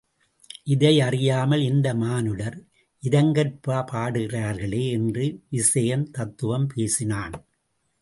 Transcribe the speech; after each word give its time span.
இதை 0.65 1.01
அறியாமல் 1.01 1.61
இந்த 1.61 1.93
மானுடர் 1.93 2.57
இரங்கற்பா 3.03 3.77
பாடுகிறார்களே! 3.91 4.83
என்று 4.91 5.25
விசயன் 5.49 6.11
தத்துவம் 6.11 6.67
பேசினான். 6.67 7.37